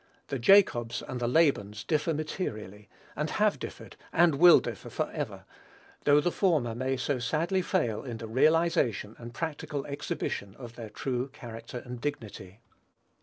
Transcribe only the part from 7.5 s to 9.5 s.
fail in the realization and